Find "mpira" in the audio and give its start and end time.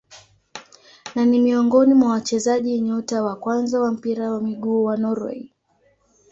3.91-4.31